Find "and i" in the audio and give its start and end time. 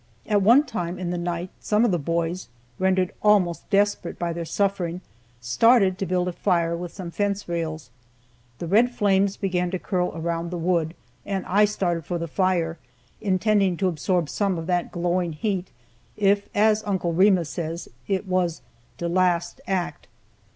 11.23-11.65